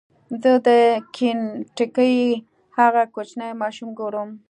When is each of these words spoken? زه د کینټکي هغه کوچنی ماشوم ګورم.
زه 0.41 0.53
د 0.67 0.69
کینټکي 1.15 2.15
هغه 2.77 3.03
کوچنی 3.13 3.51
ماشوم 3.61 3.89
ګورم. 3.99 4.29